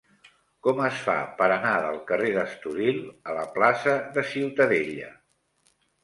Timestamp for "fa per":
1.07-1.49